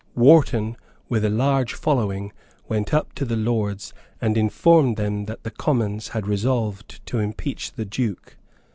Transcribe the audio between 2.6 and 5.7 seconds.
went up to the Lords, and informed them that the